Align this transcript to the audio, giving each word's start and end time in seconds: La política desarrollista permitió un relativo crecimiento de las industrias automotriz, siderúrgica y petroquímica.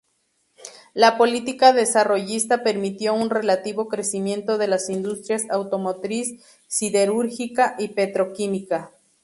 La 0.95 1.15
política 1.15 1.73
desarrollista 1.73 2.63
permitió 2.63 3.13
un 3.13 3.29
relativo 3.29 3.87
crecimiento 3.87 4.57
de 4.57 4.67
las 4.67 4.89
industrias 4.89 5.43
automotriz, 5.51 6.43
siderúrgica 6.67 7.75
y 7.77 7.89
petroquímica. 7.89 8.89